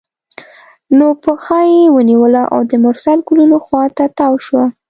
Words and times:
نو 0.97 1.07
پښه 1.23 1.59
یې 1.73 1.81
ونیوله 1.95 2.43
او 2.53 2.59
د 2.69 2.73
مرسل 2.85 3.17
ګلونو 3.27 3.57
خوا 3.65 3.83
ته 3.97 4.03
تاوه 4.17 4.39
شوه. 4.45 4.65